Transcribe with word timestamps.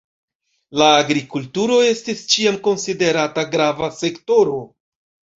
La 0.81 0.85
agrikulturo 1.01 1.75
estis 1.89 2.23
ĉiam 2.35 2.57
konsiderata 2.67 3.43
grava 3.57 3.91
sektoro. 3.99 4.57